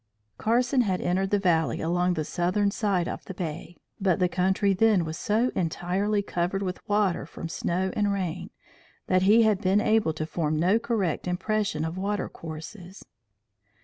[0.39, 4.73] "Carson had entered the valley along the southern side of the bay, but the country
[4.73, 8.49] then was so entirely covered with water from snow and rain,
[9.05, 13.05] that he had been able to form no correct impression of watercourses.